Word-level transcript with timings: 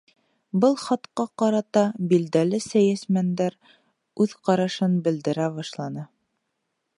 Был 0.61 0.71
хатҡа 0.83 1.25
ҡарата 1.41 1.83
билдәле 2.13 2.61
сәйәсмәндәр 2.67 3.59
үҙ 4.25 4.35
ҡарашын 4.49 4.97
белдерә 5.09 5.47
башланы. 5.61 6.09